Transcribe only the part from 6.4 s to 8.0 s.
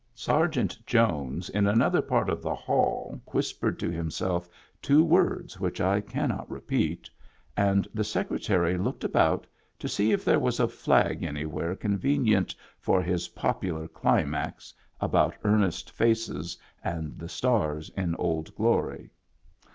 repeat, and